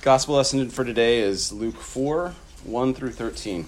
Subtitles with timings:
[0.00, 3.66] Gospel lesson for today is Luke 4 1 through 13.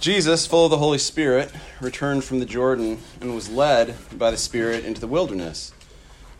[0.00, 4.38] Jesus, full of the Holy Spirit, returned from the Jordan and was led by the
[4.38, 5.74] Spirit into the wilderness,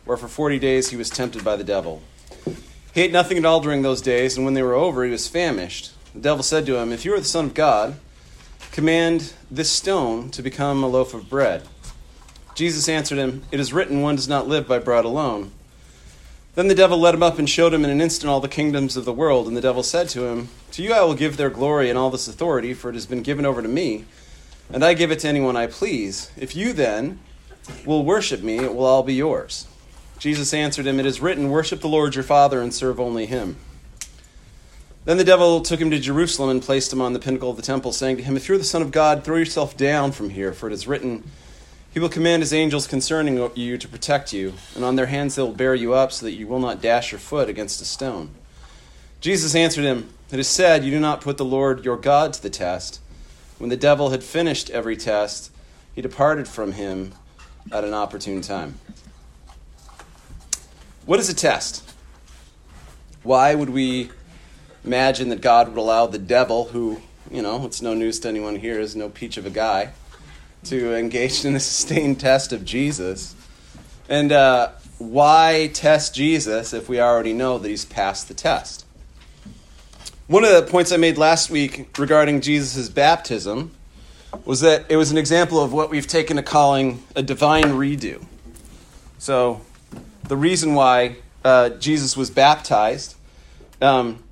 [0.06, 2.02] where for 40 days he was tempted by the devil.
[2.94, 5.28] He ate nothing at all during those days, and when they were over, he was
[5.28, 5.92] famished.
[6.14, 8.00] The devil said to him, If you are the Son of God,
[8.72, 11.68] command this stone to become a loaf of bread.
[12.54, 15.52] Jesus answered him, It is written, one does not live by bread alone.
[16.58, 18.96] Then the devil led him up and showed him in an instant all the kingdoms
[18.96, 19.46] of the world.
[19.46, 22.10] And the devil said to him, To you I will give their glory and all
[22.10, 24.06] this authority, for it has been given over to me,
[24.68, 26.32] and I give it to anyone I please.
[26.36, 27.20] If you then
[27.86, 29.68] will worship me, it will all be yours.
[30.18, 33.54] Jesus answered him, It is written, Worship the Lord your Father and serve only him.
[35.04, 37.62] Then the devil took him to Jerusalem and placed him on the pinnacle of the
[37.62, 40.52] temple, saying to him, If you're the Son of God, throw yourself down from here,
[40.52, 41.22] for it is written,
[41.92, 45.42] he will command his angels concerning you to protect you, and on their hands they
[45.42, 48.30] will bear you up so that you will not dash your foot against a stone.
[49.20, 52.42] Jesus answered him, It is said, You do not put the Lord your God to
[52.42, 53.00] the test.
[53.58, 55.50] When the devil had finished every test,
[55.94, 57.12] he departed from him
[57.72, 58.78] at an opportune time.
[61.06, 61.90] What is a test?
[63.22, 64.10] Why would we
[64.84, 68.56] imagine that God would allow the devil, who, you know, it's no news to anyone
[68.56, 69.92] here, is no peach of a guy,
[70.64, 73.34] to engage in the sustained test of Jesus.
[74.08, 78.84] And uh, why test Jesus if we already know that he's passed the test?
[80.26, 83.70] One of the points I made last week regarding Jesus' baptism
[84.44, 88.24] was that it was an example of what we've taken to calling a divine redo.
[89.18, 89.62] So,
[90.24, 93.16] the reason why uh, Jesus was baptized
[93.80, 94.22] um,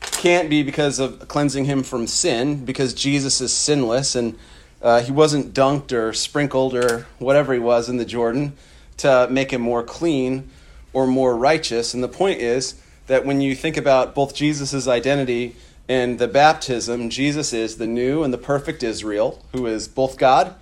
[0.00, 4.36] can't be because of cleansing him from sin, because Jesus is sinless and
[4.84, 8.52] uh, he wasn't dunked or sprinkled or whatever he was in the Jordan
[8.98, 10.50] to make him more clean
[10.92, 11.94] or more righteous.
[11.94, 12.74] And the point is
[13.06, 15.56] that when you think about both Jesus' identity
[15.88, 20.54] and the baptism, Jesus is the new and the perfect Israel, who is both God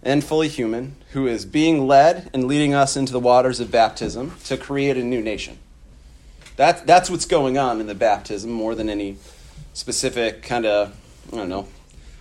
[0.00, 4.36] and fully human, who is being led and leading us into the waters of baptism
[4.44, 5.58] to create a new nation.
[6.54, 9.16] That, that's what's going on in the baptism more than any
[9.74, 10.96] specific kind of,
[11.32, 11.66] I don't know,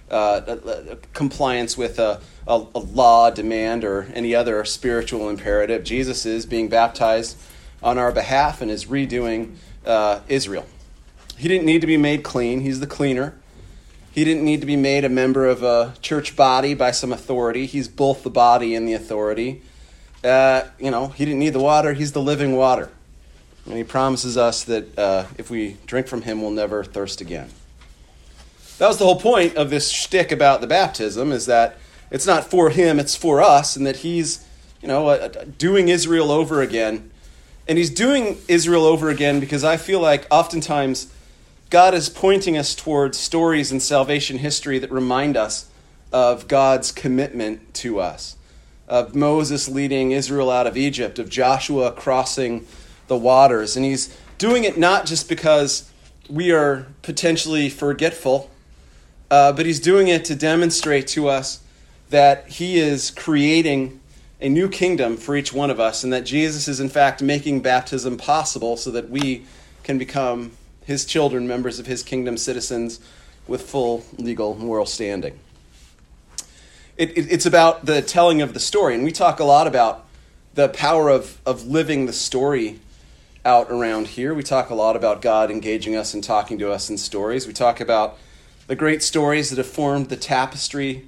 [0.09, 0.57] uh,
[1.13, 5.83] compliance with a, a, a, law demand or any other spiritual imperative.
[5.83, 7.37] Jesus is being baptized
[7.81, 9.55] on our behalf and is redoing
[9.85, 10.65] uh, Israel.
[11.37, 13.35] He didn't need to be made clean, he's the cleaner.
[14.11, 17.65] He didn't need to be made a member of a church body by some authority.
[17.65, 19.61] He's both the body and the authority.
[20.23, 22.89] Uh, you know, he didn't need the water, he's the living water.
[23.65, 27.49] And he promises us that uh, if we drink from him, we'll never thirst again.
[28.77, 31.77] That was the whole point of this shtick about the baptism, is that
[32.11, 34.45] it's not for him, it's for us, and that he's,
[34.81, 37.09] you know, uh, doing Israel over again.
[37.67, 41.11] And he's doing Israel over again because I feel like oftentimes
[41.69, 45.69] God is pointing us towards stories in salvation history that remind us
[46.11, 48.35] of God's commitment to us,
[48.87, 52.67] of Moses leading Israel out of Egypt, of Joshua crossing
[53.07, 53.75] the waters.
[53.75, 55.89] And he's doing it not just because
[56.29, 58.51] we are potentially forgetful
[59.31, 61.61] uh, but he's doing it to demonstrate to us
[62.09, 63.99] that he is creating
[64.41, 67.61] a new kingdom for each one of us, and that Jesus is, in fact, making
[67.61, 69.45] baptism possible so that we
[69.83, 70.51] can become
[70.85, 72.99] his children, members of his kingdom, citizens
[73.47, 75.39] with full legal moral standing.
[76.97, 80.05] It, it, it's about the telling of the story, and we talk a lot about
[80.53, 82.79] the power of, of living the story
[83.43, 84.33] out around here.
[84.33, 87.45] We talk a lot about God engaging us and talking to us in stories.
[87.47, 88.17] We talk about
[88.67, 91.07] the great stories that have formed the tapestry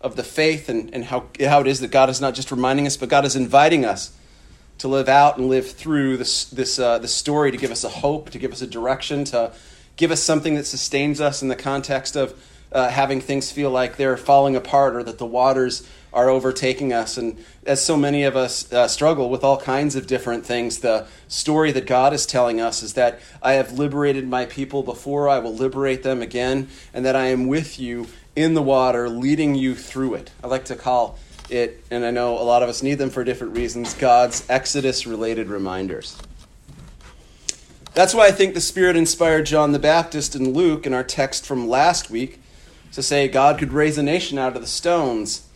[0.00, 2.86] of the faith and, and how, how it is that God is not just reminding
[2.86, 4.16] us, but God is inviting us
[4.78, 7.88] to live out and live through this, this, uh, this story to give us a
[7.88, 9.52] hope, to give us a direction, to
[9.96, 12.38] give us something that sustains us in the context of
[12.74, 17.16] uh, having things feel like they're falling apart or that the waters are overtaking us.
[17.16, 21.06] And as so many of us uh, struggle with all kinds of different things, the
[21.28, 25.38] story that God is telling us is that I have liberated my people before, I
[25.38, 28.06] will liberate them again, and that I am with you
[28.36, 30.32] in the water, leading you through it.
[30.42, 31.18] I like to call
[31.50, 35.06] it, and I know a lot of us need them for different reasons, God's Exodus
[35.06, 36.16] related reminders.
[37.92, 41.46] That's why I think the Spirit inspired John the Baptist and Luke in our text
[41.46, 42.40] from last week
[42.94, 45.46] to say God could raise a nation out of the stones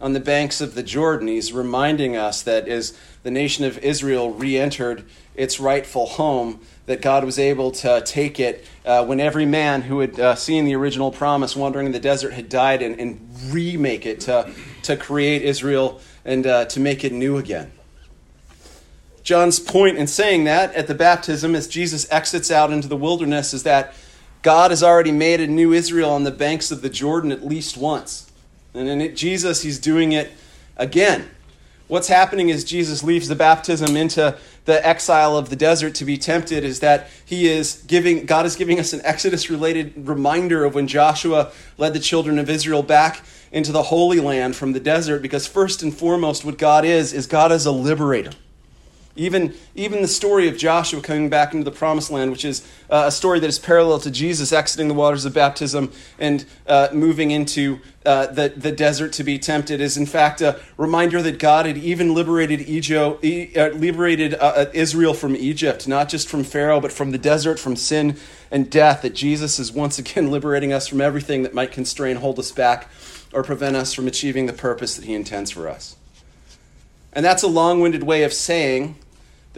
[0.00, 1.28] on the banks of the Jordan.
[1.28, 5.04] He's reminding us that as the nation of Israel re entered
[5.34, 10.00] its rightful home, that God was able to take it uh, when every man who
[10.00, 13.20] had uh, seen the original promise wandering in the desert had died and, and
[13.52, 14.52] remake it to,
[14.82, 17.70] to create Israel and uh, to make it new again.
[19.22, 23.52] John's point in saying that at the baptism, as Jesus exits out into the wilderness,
[23.52, 23.94] is that
[24.42, 27.76] God has already made a new Israel on the banks of the Jordan at least
[27.76, 28.30] once.
[28.74, 30.30] And in it, Jesus, he's doing it
[30.76, 31.28] again.
[31.88, 34.36] What's happening as Jesus leaves the baptism into
[34.66, 38.56] the exile of the desert to be tempted is that he is giving God is
[38.56, 43.24] giving us an Exodus related reminder of when Joshua led the children of Israel back
[43.50, 47.26] into the Holy Land from the desert because first and foremost what God is is
[47.26, 48.32] God is a liberator.
[49.18, 53.04] Even, even the story of Joshua coming back into the promised land, which is uh,
[53.06, 57.32] a story that is parallel to Jesus exiting the waters of baptism and uh, moving
[57.32, 61.66] into uh, the, the desert to be tempted, is in fact a reminder that God
[61.66, 66.80] had even liberated, Egypt, uh, liberated uh, uh, Israel from Egypt, not just from Pharaoh,
[66.80, 68.16] but from the desert, from sin
[68.52, 69.02] and death.
[69.02, 72.88] That Jesus is once again liberating us from everything that might constrain, hold us back,
[73.32, 75.96] or prevent us from achieving the purpose that He intends for us.
[77.12, 78.94] And that's a long winded way of saying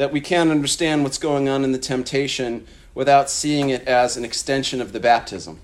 [0.01, 4.25] that we can't understand what's going on in the temptation without seeing it as an
[4.25, 5.59] extension of the baptism,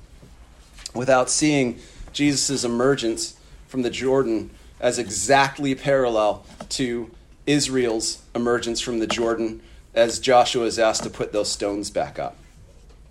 [0.95, 1.79] without seeing
[2.13, 7.11] Jesus' emergence from the Jordan as exactly parallel to
[7.47, 9.63] Israel's emergence from the Jordan
[9.95, 12.37] as Joshua is asked to put those stones back up.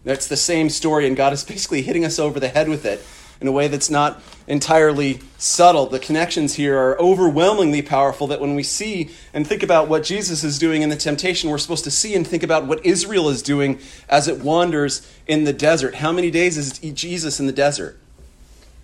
[0.03, 3.03] That's the same story, and God is basically hitting us over the head with it
[3.41, 5.87] in a way that's not entirely subtle.
[5.87, 10.43] The connections here are overwhelmingly powerful that when we see and think about what Jesus
[10.43, 13.41] is doing in the temptation, we're supposed to see and think about what Israel is
[13.41, 15.95] doing as it wanders in the desert.
[15.95, 17.99] How many days is Jesus in the desert?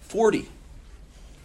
[0.02, 0.50] 40.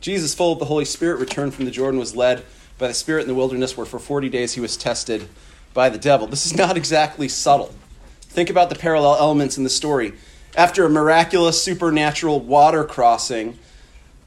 [0.00, 2.44] Jesus, full of the Holy Spirit, returned from the Jordan, was led
[2.78, 5.28] by the Spirit in the wilderness, where for 40 days he was tested
[5.72, 6.26] by the devil.
[6.26, 7.74] This is not exactly subtle.
[8.22, 10.12] Think about the parallel elements in the story
[10.56, 13.58] after a miraculous supernatural water crossing,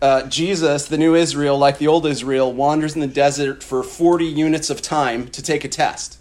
[0.01, 4.25] uh, Jesus, the new Israel, like the old Israel, wanders in the desert for 40
[4.25, 6.17] units of time to take a test.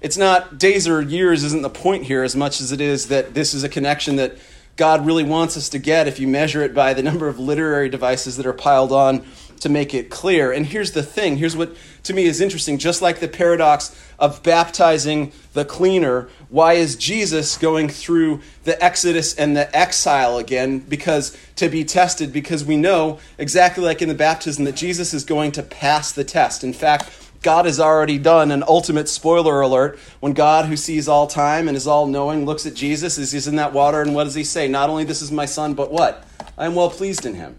[0.00, 3.32] It's not days or years, isn't the point here, as much as it is that
[3.32, 4.36] this is a connection that
[4.76, 7.88] God really wants us to get if you measure it by the number of literary
[7.88, 9.24] devices that are piled on
[9.64, 10.52] to make it clear.
[10.52, 11.74] And here's the thing here's what
[12.04, 12.76] to me is interesting.
[12.76, 19.34] Just like the paradox of baptizing the cleaner, why is Jesus going through the exodus
[19.34, 20.80] and the exile again?
[20.80, 25.24] Because to be tested, because we know exactly like in the baptism that Jesus is
[25.24, 26.62] going to pass the test.
[26.62, 29.98] In fact, God has already done an ultimate spoiler alert.
[30.20, 33.48] When God, who sees all time and is all knowing, looks at Jesus as he's
[33.48, 34.68] in that water, and what does he say?
[34.68, 36.26] Not only this is my son, but what?
[36.58, 37.56] I am well pleased in him.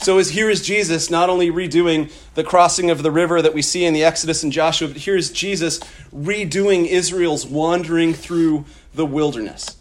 [0.00, 3.62] So as here is Jesus not only redoing the crossing of the river that we
[3.62, 5.80] see in the Exodus and Joshua, but here is Jesus
[6.14, 9.76] redoing Israel's wandering through the wilderness.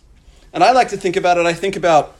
[0.54, 2.16] And I like to think about it, I think about,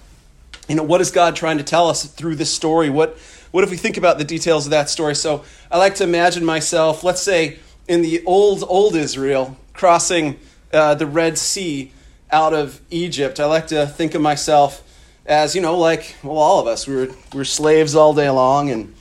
[0.68, 2.90] you know, what is God trying to tell us through this story?
[2.90, 3.18] What
[3.52, 5.16] what if we think about the details of that story?
[5.16, 10.38] So I like to imagine myself, let's say, in the old, old Israel, crossing
[10.74, 11.94] uh, the Red Sea
[12.30, 13.40] out of Egypt.
[13.40, 14.85] I like to think of myself
[15.26, 18.30] as you know, like well, all of us, we were we were slaves all day
[18.30, 18.94] long, and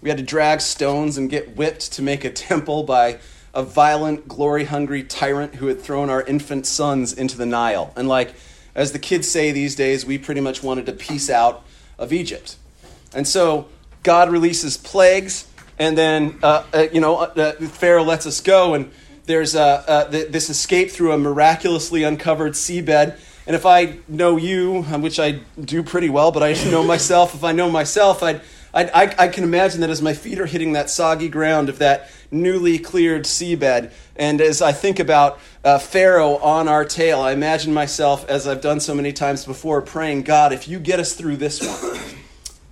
[0.00, 3.18] we had to drag stones and get whipped to make a temple by
[3.52, 7.92] a violent, glory-hungry tyrant who had thrown our infant sons into the Nile.
[7.96, 8.34] And like
[8.74, 11.64] as the kids say these days, we pretty much wanted to peace out
[11.98, 12.56] of Egypt.
[13.14, 13.68] And so
[14.02, 15.46] God releases plagues,
[15.78, 18.90] and then uh, uh, you know uh, Pharaoh lets us go, and
[19.26, 24.82] there's uh, uh, this escape through a miraculously uncovered seabed and if I know you,
[24.82, 28.40] which I do pretty well, but I know myself, if I know myself, I'd,
[28.72, 31.78] I'd, I, I can imagine that as my feet are hitting that soggy ground of
[31.78, 37.32] that newly cleared seabed, and as I think about uh, Pharaoh on our tail, I
[37.32, 41.14] imagine myself, as I've done so many times before, praying, God, if you get us
[41.14, 42.00] through this one,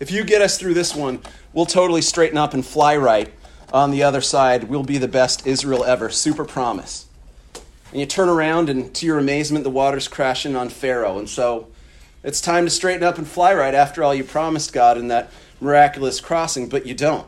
[0.01, 1.21] if you get us through this one,
[1.53, 3.33] we'll totally straighten up and fly right
[3.73, 4.65] on the other side.
[4.65, 6.11] We'll be the best Israel ever.
[6.11, 7.07] Super promise.
[7.93, 11.19] And you turn around, and to your amazement, the water's crashing on Pharaoh.
[11.19, 11.69] And so
[12.25, 15.31] it's time to straighten up and fly right after all you promised God in that
[15.61, 17.27] miraculous crossing, but you don't.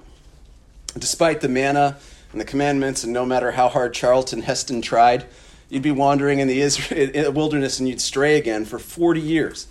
[0.99, 1.99] Despite the manna
[2.33, 5.26] and the commandments, and no matter how hard Charlton Heston tried,
[5.68, 9.66] you'd be wandering in the, wilderness and you'd stray again for 40 years.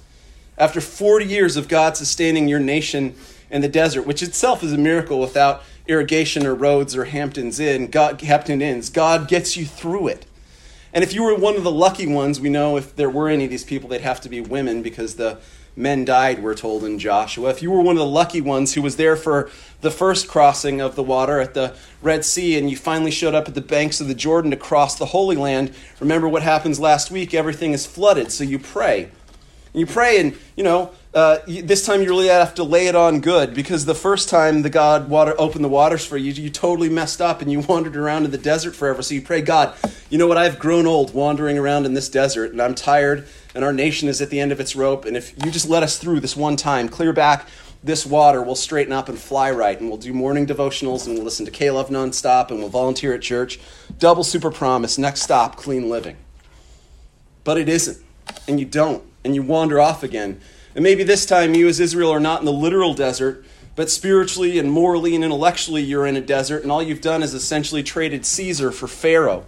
[0.59, 3.15] After 40 years of God sustaining your nation
[3.49, 7.87] in the desert, which itself is a miracle without irrigation or roads or Hamptons Inn,
[7.87, 10.25] God, Hampton Inns, God gets you through it.
[10.93, 13.45] And if you were one of the lucky ones, we know if there were any
[13.45, 15.39] of these people, they'd have to be women because the
[15.75, 17.49] men died, we're told in Joshua.
[17.49, 19.49] If you were one of the lucky ones who was there for
[19.81, 23.47] the first crossing of the water at the Red Sea and you finally showed up
[23.47, 27.09] at the banks of the Jordan to cross the Holy Land, remember what happens last
[27.09, 27.33] week?
[27.33, 29.05] Everything is flooded, so you pray.
[29.73, 32.95] And you pray, and, you know, uh, this time you really have to lay it
[32.95, 36.49] on good because the first time the God water opened the waters for you, you
[36.49, 39.03] totally messed up and you wandered around in the desert forever.
[39.03, 39.75] So you pray, God,
[40.09, 40.37] you know what?
[40.37, 44.21] I've grown old wandering around in this desert and I'm tired and our nation is
[44.21, 45.05] at the end of its rope.
[45.05, 47.47] And if you just let us through this one time, clear back
[47.83, 49.79] this water, we'll straighten up and fly right.
[49.79, 53.21] And we'll do morning devotionals and we'll listen to K-Love nonstop and we'll volunteer at
[53.21, 53.59] church.
[53.99, 54.97] Double super promise.
[54.97, 56.17] Next stop, clean living.
[57.43, 58.03] But it isn't.
[58.47, 59.03] And you don't.
[59.23, 60.41] And you wander off again
[60.75, 64.59] and maybe this time you, as Israel, are not in the literal desert, but spiritually
[64.59, 68.25] and morally and intellectually you're in a desert, and all you've done is essentially traded
[68.25, 69.45] Caesar for Pharaoh.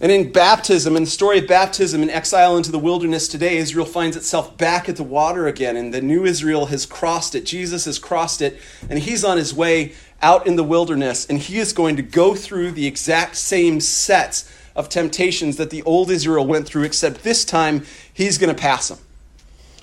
[0.00, 3.84] And in baptism, in the story of baptism and exile into the wilderness today, Israel
[3.84, 7.44] finds itself back at the water again, and the new Israel has crossed it.
[7.44, 9.92] Jesus has crossed it, and he's on his way
[10.22, 14.50] out in the wilderness, and he is going to go through the exact same sets
[14.74, 18.88] of temptations that the old Israel went through, except this time he's going to pass
[18.88, 18.98] them.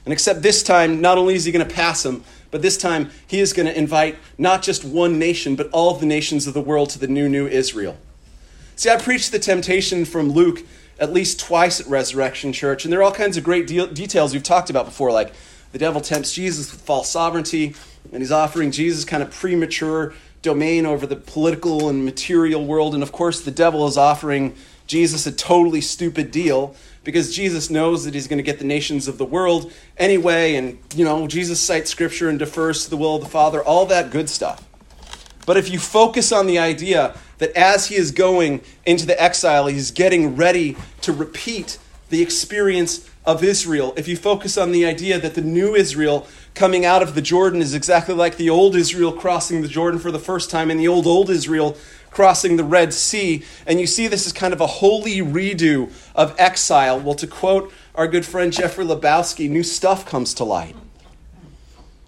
[0.07, 3.09] And except this time, not only is he going to pass them, but this time
[3.27, 6.61] he is going to invite not just one nation, but all the nations of the
[6.61, 7.97] world to the new, new Israel.
[8.77, 10.59] See, I preached the temptation from Luke
[10.97, 14.31] at least twice at Resurrection Church, and there are all kinds of great de- details
[14.31, 15.33] we've talked about before, like
[15.73, 17.75] the devil tempts Jesus with false sovereignty,
[18.13, 22.93] and he's offering Jesus kind of premature domain over the political and material world.
[22.93, 28.03] And of course, the devil is offering Jesus a totally stupid deal because Jesus knows
[28.03, 30.55] that he's going to get the nations of the world anyway.
[30.55, 33.85] And, you know, Jesus cites scripture and defers to the will of the Father, all
[33.85, 34.67] that good stuff.
[35.45, 39.67] But if you focus on the idea that as he is going into the exile,
[39.67, 45.17] he's getting ready to repeat the experience of Israel, if you focus on the idea
[45.19, 49.11] that the new Israel coming out of the Jordan is exactly like the old Israel
[49.13, 51.77] crossing the Jordan for the first time, and the old, old Israel
[52.11, 53.43] crossing the Red Sea.
[53.65, 56.99] And you see this as kind of a holy redo of exile.
[56.99, 60.75] Well, to quote our good friend Jeffrey Lebowski, new stuff comes to light.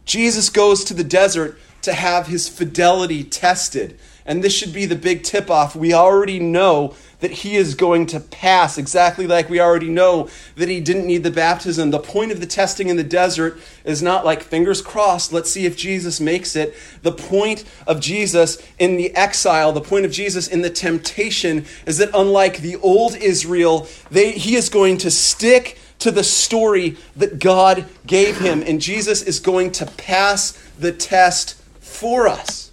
[0.06, 4.00] Jesus goes to the desert to have his fidelity tested.
[4.26, 5.76] And this should be the big tip off.
[5.76, 10.70] We already know that he is going to pass, exactly like we already know that
[10.70, 11.92] he didn't need the baptism.
[11.92, 15.66] The point of the testing in the desert is not like fingers crossed, let's see
[15.66, 16.76] if Jesus makes it.
[17.02, 21.98] The point of Jesus in the exile, the point of Jesus in the temptation is
[21.98, 27.40] that unlike the old Israel, they, he is going to stick to the story that
[27.40, 32.69] God gave him, and Jesus is going to pass the test for us.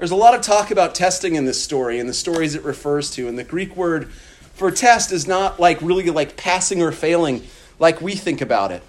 [0.00, 3.10] There's a lot of talk about testing in this story and the stories it refers
[3.10, 3.28] to.
[3.28, 4.10] And the Greek word
[4.54, 7.46] for test is not like really like passing or failing
[7.78, 8.82] like we think about it.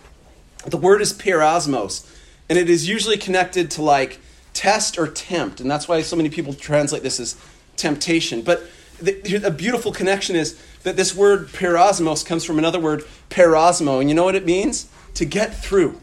[0.65, 2.09] The word is peirasmos,
[2.47, 4.21] and it is usually connected to like
[4.53, 5.59] test or tempt.
[5.59, 7.35] And that's why so many people translate this as
[7.75, 8.41] temptation.
[8.41, 8.63] But
[9.01, 13.99] the, a beautiful connection is that this word peirasmos comes from another word, peirasmo.
[13.99, 14.87] And you know what it means?
[15.15, 15.99] To get through.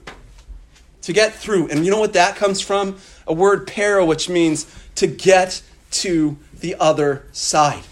[1.00, 1.70] To get through.
[1.70, 2.98] And you know what that comes from?
[3.26, 4.66] A word para, which means
[4.98, 5.62] to get
[5.92, 7.84] to the other side.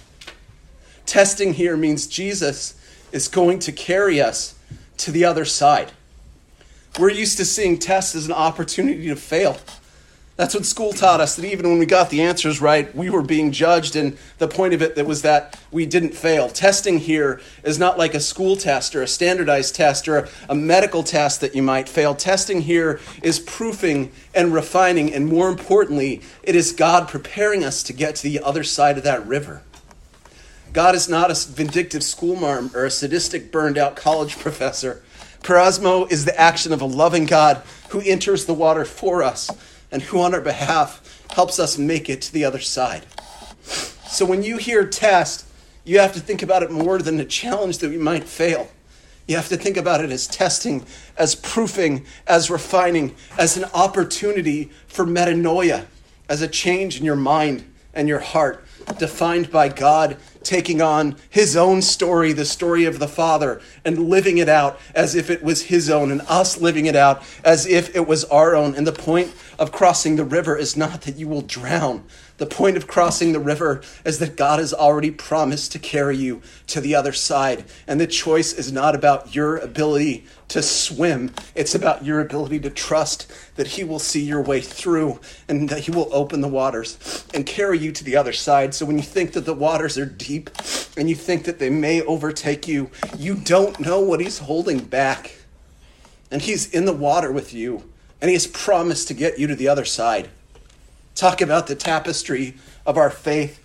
[1.07, 2.75] Testing here means Jesus
[3.13, 4.57] is going to carry us
[4.99, 5.93] to the other side.
[6.99, 9.57] We're used to seeing tests as an opportunity to fail.
[10.37, 13.23] That's what school taught us, that even when we got the answers right, we were
[13.23, 16.51] being judged, and the point of it that was that we didn't fail.
[16.51, 21.03] Testing here is not like a school test or a standardized test or a medical
[21.03, 22.15] test that you might fail.
[22.15, 27.95] Testing here is proofing and refining, and more importantly, it is God preparing us to
[27.95, 29.63] get to the other side of that river.
[30.75, 35.03] God is not a vindictive schoolmarm or a sadistic, burned out college professor.
[35.41, 39.51] Peirasmo is the action of a loving God who enters the water for us
[39.97, 43.07] and who on our behalf helps us make it to the other side.
[43.63, 45.47] So when you hear test,
[45.85, 48.69] you have to think about it more than a challenge that we might fail.
[49.27, 50.85] You have to think about it as testing,
[51.17, 55.87] as proofing, as refining, as an opportunity for metanoia,
[56.29, 58.67] as a change in your mind and your heart,
[58.99, 64.39] defined by God taking on his own story, the story of the Father, and living
[64.39, 67.95] it out as if it was his own, and us living it out as if
[67.95, 68.75] it was our own.
[68.75, 72.05] And the point of crossing the river is not that you will drown.
[72.39, 76.43] The point of crossing the river is that God has already promised to carry you
[76.67, 77.65] to the other side.
[77.87, 82.71] And the choice is not about your ability to swim, it's about your ability to
[82.71, 87.27] trust that He will see your way through and that He will open the waters
[87.35, 88.75] and carry you to the other side.
[88.75, 90.51] So when you think that the waters are deep
[90.97, 95.35] and you think that they may overtake you, you don't know what He's holding back.
[96.31, 97.91] And He's in the water with you,
[98.21, 100.29] and He has promised to get you to the other side.
[101.17, 102.55] Talk about the tapestry
[102.85, 103.63] of our faith.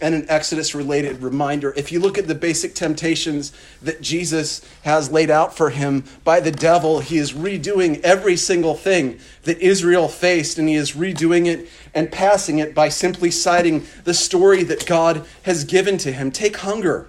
[0.00, 1.72] and an Exodus related reminder.
[1.74, 6.40] If you look at the basic temptations that Jesus has laid out for him by
[6.40, 11.46] the devil, he is redoing every single thing that Israel faced, and he is redoing
[11.46, 16.30] it and passing it by simply citing the story that God has given to him.
[16.30, 17.06] Take hunger.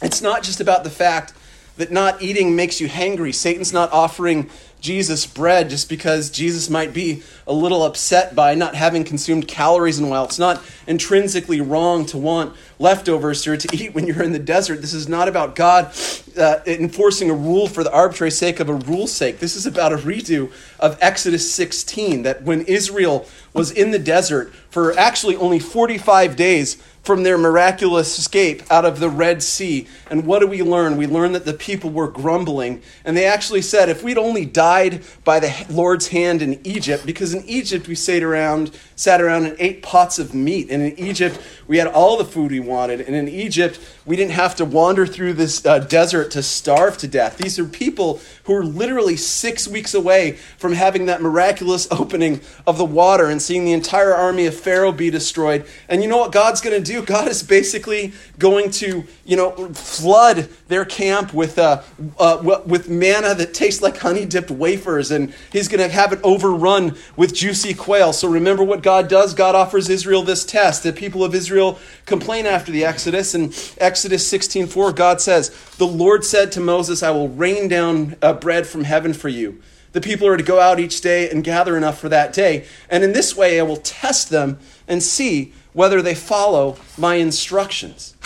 [0.00, 1.32] It's not just about the fact
[1.76, 3.34] that not eating makes you hangry.
[3.34, 4.50] Satan's not offering
[4.82, 10.00] Jesus bread just because Jesus might be a little upset by not having consumed calories
[10.00, 10.24] in a while.
[10.24, 14.80] It's not intrinsically wrong to want leftovers or to eat when you're in the desert.
[14.80, 15.94] This is not about God
[16.36, 19.38] uh, enforcing a rule for the arbitrary sake of a rule's sake.
[19.38, 24.52] This is about a redo of Exodus 16 that when Israel was in the desert
[24.70, 29.88] for actually only 45 days, from their miraculous escape out of the Red Sea.
[30.08, 30.96] And what do we learn?
[30.96, 32.80] We learn that the people were grumbling.
[33.04, 37.34] And they actually said, if we'd only died by the Lord's hand in Egypt, because
[37.34, 40.70] in Egypt we sat around, sat around and ate pots of meat.
[40.70, 43.00] And in Egypt we had all the food we wanted.
[43.00, 47.08] And in Egypt we didn't have to wander through this uh, desert to starve to
[47.08, 47.36] death.
[47.36, 52.78] These are people who are literally six weeks away from having that miraculous opening of
[52.78, 55.66] the water and seeing the entire army of Pharaoh be destroyed.
[55.88, 56.91] And you know what God's going to do?
[57.00, 61.80] God is basically going to, you know, flood their camp with, uh,
[62.18, 66.20] uh, with manna that tastes like honey dipped wafers, and He's going to have it
[66.22, 68.12] overrun with juicy quail.
[68.12, 69.32] So remember what God does?
[69.32, 70.82] God offers Israel this test.
[70.82, 73.34] The people of Israel complain after the Exodus.
[73.34, 78.16] In Exodus 16 4, God says, The Lord said to Moses, I will rain down
[78.20, 79.62] uh, bread from heaven for you.
[79.92, 82.66] The people are to go out each day and gather enough for that day.
[82.88, 84.58] And in this way, I will test them
[84.88, 88.16] and see whether they follow my instructions.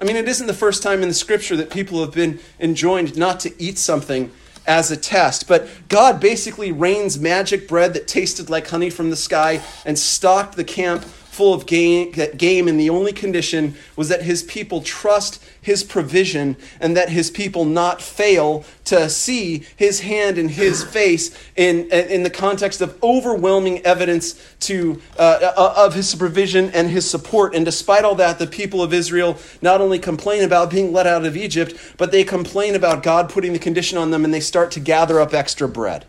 [0.00, 3.16] I mean, it isn't the first time in the scripture that people have been enjoined
[3.16, 4.30] not to eat something
[4.66, 5.46] as a test.
[5.46, 10.56] But God basically rains magic bread that tasted like honey from the sky and stocked
[10.56, 15.44] the camp full of game, game, and the only condition was that his people trust
[15.60, 21.36] his provision and that his people not fail to see his hand and his face
[21.56, 27.10] in, in the context of overwhelming evidence to, uh, uh, of his provision and his
[27.10, 27.52] support.
[27.52, 31.26] And despite all that, the people of Israel not only complain about being let out
[31.26, 34.70] of Egypt, but they complain about God putting the condition on them and they start
[34.72, 36.06] to gather up extra bread.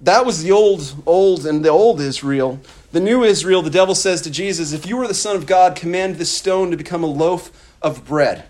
[0.00, 2.60] That was the old, old, and the old Israel.
[2.96, 5.76] The new Israel, the devil says to Jesus, If you are the Son of God,
[5.76, 8.46] command this stone to become a loaf of bread.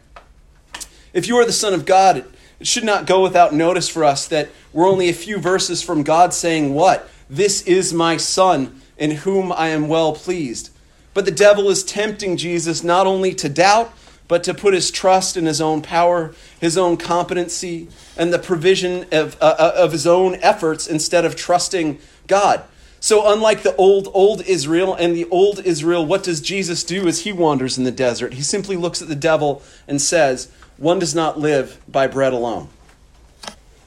[1.13, 2.25] If you are the Son of God,
[2.61, 6.05] it should not go without notice for us that we're only a few verses from
[6.05, 7.11] God saying, What?
[7.29, 10.71] This is my Son, in whom I am well pleased.
[11.13, 13.93] But the devil is tempting Jesus not only to doubt,
[14.29, 19.07] but to put his trust in his own power, his own competency, and the provision
[19.11, 22.63] of, uh, uh of his own efforts instead of trusting God.
[23.07, 27.21] So, unlike the old, old Israel and the old Israel, what does Jesus do as
[27.21, 28.35] he wanders in the desert?
[28.35, 32.69] He simply looks at the devil and says, One does not live by bread alone.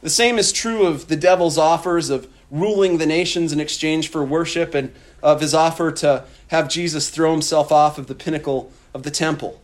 [0.02, 4.24] The same is true of the devil's offers of ruling the nations in exchange for
[4.24, 9.04] worship and of his offer to have Jesus throw himself off of the pinnacle of
[9.04, 9.62] the temple.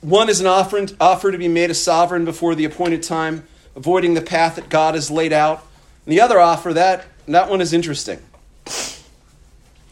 [0.00, 3.44] One is an offer, to be made a sovereign before the appointed time,
[3.76, 5.64] avoiding the path that God has laid out.
[6.04, 8.18] And the other offer, that, that one is interesting.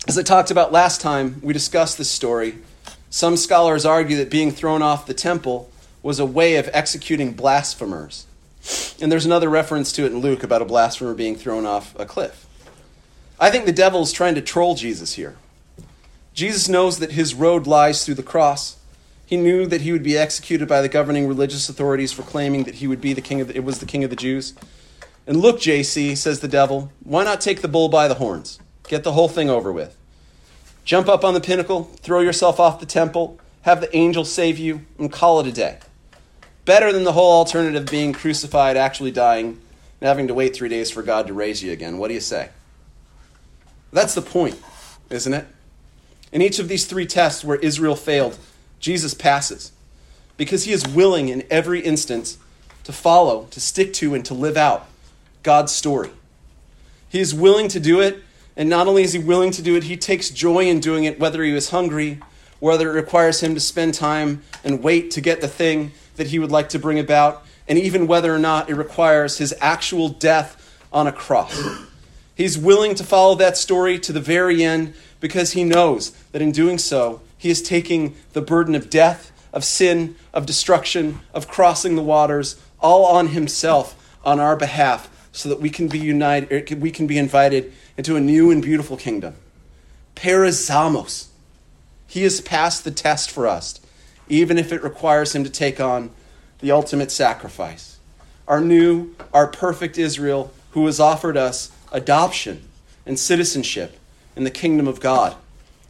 [0.08, 2.54] As I talked about last time, we discussed this story.
[3.10, 5.70] Some scholars argue that being thrown off the temple
[6.02, 8.24] was a way of executing blasphemers.
[9.02, 12.06] And there's another reference to it in Luke about a blasphemer being thrown off a
[12.06, 12.46] cliff.
[13.38, 15.36] I think the devil's trying to troll Jesus here.
[16.32, 18.78] Jesus knows that his road lies through the cross.
[19.26, 22.76] He knew that he would be executed by the governing religious authorities for claiming that
[22.76, 24.54] he would be the king of the, it was the king of the Jews.
[25.26, 28.58] And look, JC, says the devil, why not take the bull by the horns?
[28.84, 29.97] Get the whole thing over with.
[30.88, 34.86] Jump up on the pinnacle, throw yourself off the temple, have the angel save you,
[34.98, 35.76] and call it a day.
[36.64, 39.60] Better than the whole alternative being crucified, actually dying,
[40.00, 41.98] and having to wait three days for God to raise you again.
[41.98, 42.48] What do you say?
[43.92, 44.58] That's the point,
[45.10, 45.46] isn't it?
[46.32, 48.38] In each of these three tests where Israel failed,
[48.80, 49.72] Jesus passes
[50.38, 52.38] because he is willing in every instance
[52.84, 54.88] to follow, to stick to, and to live out
[55.42, 56.12] God's story.
[57.10, 58.22] He is willing to do it
[58.58, 61.20] and not only is he willing to do it, he takes joy in doing it,
[61.20, 62.18] whether he was hungry,
[62.58, 66.40] whether it requires him to spend time and wait to get the thing that he
[66.40, 70.76] would like to bring about, and even whether or not it requires his actual death
[70.92, 71.56] on a cross.
[72.34, 76.50] He's willing to follow that story to the very end because he knows that in
[76.50, 81.94] doing so, he is taking the burden of death, of sin, of destruction, of crossing
[81.94, 83.94] the waters, all on himself
[84.24, 88.20] on our behalf so that we can be united, we can be invited into a
[88.20, 89.34] new and beautiful kingdom.
[90.14, 91.26] Peirasmos.
[92.06, 93.80] He has passed the test for us,
[94.28, 96.10] even if it requires him to take on
[96.60, 97.98] the ultimate sacrifice.
[98.46, 102.62] Our new, our perfect Israel, who has offered us adoption
[103.04, 103.98] and citizenship
[104.36, 105.36] in the kingdom of God,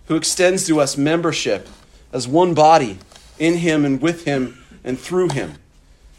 [0.07, 1.69] who extends to us membership
[2.13, 2.99] as one body
[3.39, 5.55] in him and with him and through him.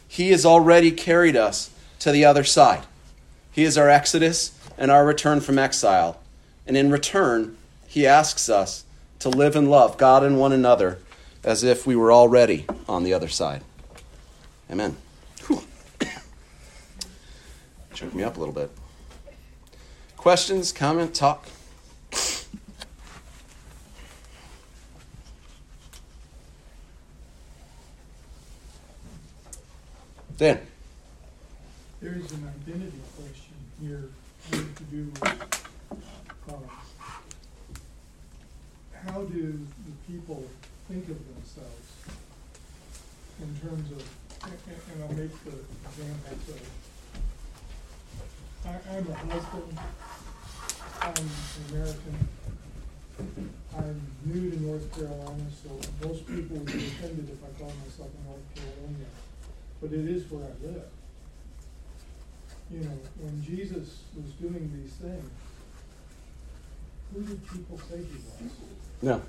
[0.06, 2.84] He has already carried us to the other side.
[3.52, 6.20] He is our exodus and our return from exile.
[6.66, 8.84] And in return, he asks us
[9.18, 10.98] to live and love God and one another
[11.44, 13.62] as if we were already on the other side.
[14.70, 14.96] Amen.
[17.94, 18.70] Choke me up a little bit.
[20.16, 21.46] Questions, comment, talk?
[30.38, 30.58] Dan.
[32.00, 34.08] There's an identity question here
[34.90, 35.22] do with
[39.06, 40.44] how do the people
[40.88, 41.86] think of themselves
[43.40, 44.02] in terms of,
[44.42, 44.52] and,
[44.92, 45.52] and I'll make the
[45.86, 46.62] example of,
[48.66, 49.78] I, I'm a husband,
[51.00, 51.30] I'm an
[51.70, 52.28] American,
[53.78, 55.70] I'm new to North Carolina, so
[56.06, 59.14] most people would be offended if I called myself a North Carolinian,
[59.80, 60.82] but it is where I live
[62.72, 65.30] you know, when Jesus was doing these things,
[67.12, 68.52] who did people say he was?
[69.02, 69.22] No.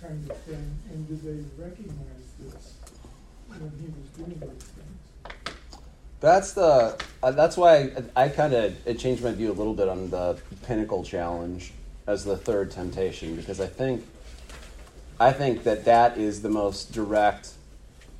[0.00, 2.74] Kind of thing, and did they recognize this
[3.46, 5.56] when he was doing these things?
[6.20, 6.98] That's the.
[7.22, 10.38] Uh, that's why I, I kind of changed my view a little bit on the
[10.62, 11.72] pinnacle challenge
[12.06, 14.04] as the third temptation because I think,
[15.20, 17.50] I think that that is the most direct.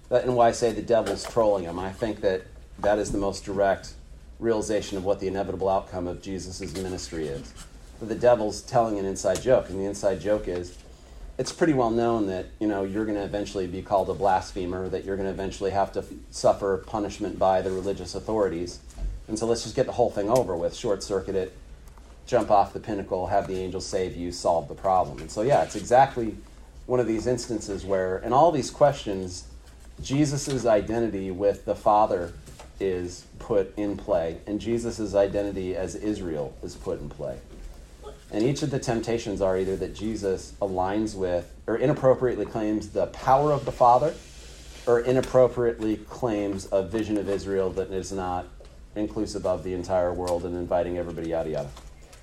[0.08, 1.78] That, and why I say the devil's trolling him.
[1.78, 2.42] I think that
[2.80, 3.94] that is the most direct
[4.42, 7.54] realization of what the inevitable outcome of Jesus' ministry is.
[8.00, 10.76] But the devil's telling an inside joke, and the inside joke is
[11.38, 14.88] it's pretty well known that you know you're going to eventually be called a blasphemer,
[14.88, 18.80] that you're going to eventually have to f- suffer punishment by the religious authorities,
[19.28, 21.56] and so let's just get the whole thing over with, short circuit it,
[22.26, 25.20] jump off the pinnacle, have the angels save you, solve the problem.
[25.20, 26.36] And so yeah, it's exactly
[26.86, 29.44] one of these instances where, in all these questions,
[30.02, 32.32] Jesus' identity with the Father
[32.80, 37.38] is put in play, and Jesus' identity as Israel is put in play.
[38.30, 43.06] And each of the temptations are either that Jesus aligns with or inappropriately claims the
[43.08, 44.14] power of the Father,
[44.86, 48.46] or inappropriately claims a vision of Israel that is not
[48.96, 51.70] inclusive of the entire world and inviting everybody yada yada.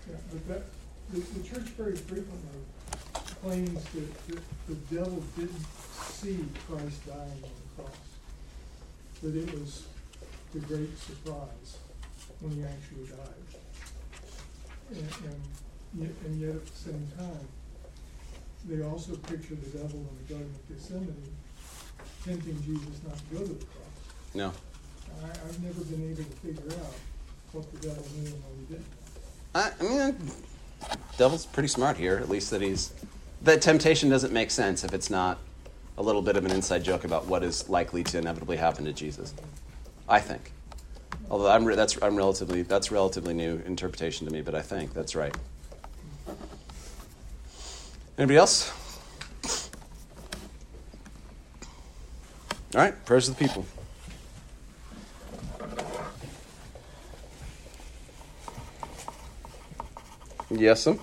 [0.10, 0.64] Yeah, but that,
[1.12, 2.60] the, the church very frequently
[3.42, 7.96] claims that the, the devil didn't see Christ dying on the cross,
[9.24, 9.86] that it was
[10.54, 11.78] the great surprise
[12.40, 13.62] when he actually died.
[14.90, 17.48] And, and, yet, and yet at the same time,
[18.66, 21.36] they also picture the devil in the Garden of Gethsemane
[22.26, 24.34] tempting Jesus not to go to the cross.
[24.34, 24.52] No.
[25.24, 26.94] I, I've never been able to figure out
[27.52, 28.86] what the devil knew and what he didn't.
[29.56, 30.32] I, I mean,
[31.18, 32.94] devil's pretty smart here, at least that he's.
[33.42, 35.40] That temptation doesn't make sense if it's not
[35.98, 38.92] a little bit of an inside joke about what is likely to inevitably happen to
[38.92, 39.34] Jesus.
[40.10, 40.52] I think.
[41.30, 44.93] Although I'm re- that's I'm relatively that's relatively new interpretation to me, but I think
[44.93, 45.36] that's right.
[48.17, 48.74] Anybody else?
[52.76, 53.65] All right, prayers of the people.
[60.52, 60.98] Yes, sir.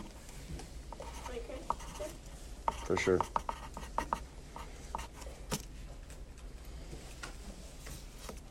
[2.85, 3.21] For sure.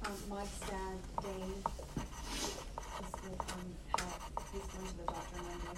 [0.06, 1.34] Um, Mike's dad, Dave,
[3.00, 3.65] is with, um,
[3.98, 5.76] help, he's going to the doctor Monday,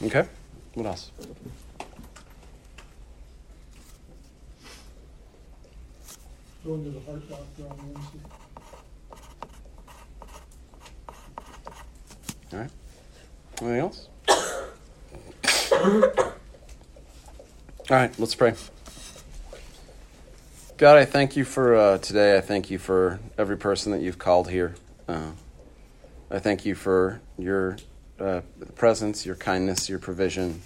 [0.00, 0.06] so.
[0.06, 0.24] Okay.
[0.78, 1.10] What else?
[6.64, 8.20] Going to the heart doctor on Wednesday.
[12.52, 12.70] All right.
[13.60, 14.08] Anything else?
[17.90, 18.54] All right, let's pray.
[20.76, 22.38] God, I thank you for uh, today.
[22.38, 24.76] I thank you for every person that you've called here.
[25.08, 25.32] Uh,
[26.30, 27.78] I thank you for your
[28.20, 28.40] uh,
[28.74, 30.60] presence, your kindness, your provision,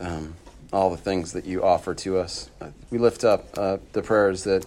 [0.00, 0.34] um,
[0.72, 2.50] all the things that you offer to us.
[2.60, 4.66] Uh, we lift up uh, the prayers that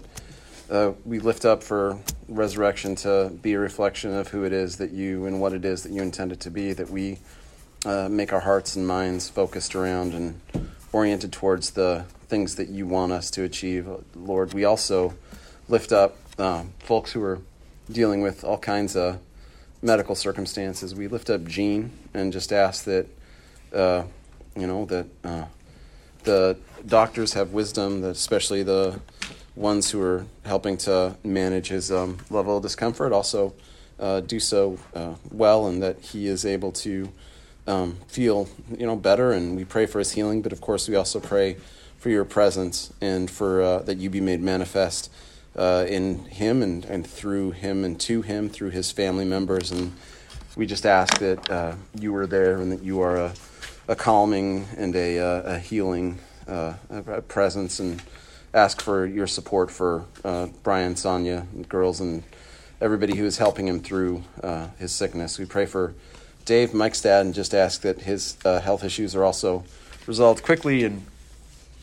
[0.70, 4.92] uh, we lift up for resurrection to be a reflection of who it is that
[4.92, 7.20] you and what it is that you intend it to be, that we
[7.86, 10.40] uh, make our hearts and minds focused around and
[10.92, 13.88] oriented towards the things that you want us to achieve.
[14.16, 15.14] Lord, we also
[15.68, 17.40] lift up uh, folks who are
[17.92, 19.20] dealing with all kinds of
[19.84, 20.96] medical circumstances.
[20.96, 23.06] We lift up Jean and just ask that
[23.74, 24.04] uh,
[24.56, 25.46] you know that uh,
[26.24, 29.00] the doctors have wisdom, that especially the
[29.56, 33.54] ones who are helping to manage his um, level of discomfort also
[34.00, 37.10] uh, do so uh, well, and that he is able to
[37.68, 39.32] um, feel you know better.
[39.34, 41.58] And we pray for his healing, but of course we also pray
[41.98, 45.12] for your presence and for uh, that you be made manifest
[45.56, 49.72] uh, in him and, and through him and to him through his family members.
[49.72, 49.94] And
[50.56, 53.34] we just ask that uh, you are there and that you are a,
[53.88, 58.02] a calming and a, uh, a healing uh, a presence and
[58.54, 62.24] ask for your support for uh, Brian, Sonia, girls, and
[62.82, 64.24] everybody who is helping him through
[64.78, 65.40] his sickness.
[65.40, 65.94] We pray for
[66.44, 69.64] Dave, Mike's dad, and just ask that his health issues are also
[70.06, 71.06] resolved quickly and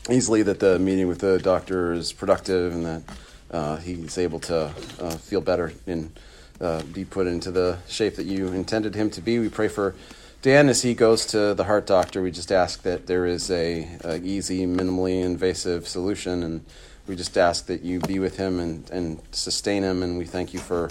[0.09, 3.03] easily, that the meeting with the doctor is productive and that
[3.51, 6.17] uh, he's able to uh, feel better and
[6.59, 9.39] uh, be put into the shape that you intended him to be.
[9.39, 9.95] We pray for
[10.41, 12.21] Dan as he goes to the heart doctor.
[12.21, 16.65] We just ask that there is a, a easy, minimally invasive solution, and
[17.07, 20.01] we just ask that you be with him and, and sustain him.
[20.01, 20.89] And we thank you for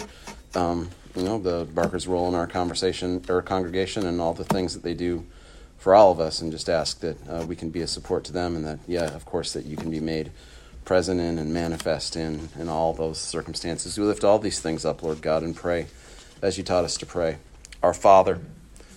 [0.54, 4.74] um, you know the Barker's role in our conversation or congregation and all the things
[4.74, 5.24] that they do
[5.78, 8.32] for all of us, and just ask that uh, we can be a support to
[8.32, 10.30] them, and that yeah, of course, that you can be made
[10.90, 13.96] present in and manifest in in all those circumstances.
[13.96, 15.86] We lift all these things up, Lord God, and pray
[16.42, 17.36] as you taught us to pray.
[17.80, 18.40] Our Father,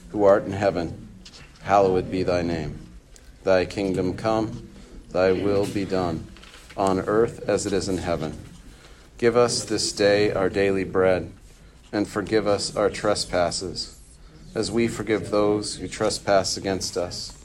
[0.10, 1.08] who art in heaven,
[1.62, 2.79] hallowed be thy name.
[3.43, 4.69] Thy kingdom come,
[5.12, 6.25] thy will be done,
[6.75, 8.39] on earth as it is in heaven.
[9.19, 11.32] Give us this day our daily bread,
[11.91, 13.99] and forgive us our trespasses,
[14.56, 17.42] as we forgive those who trespass against us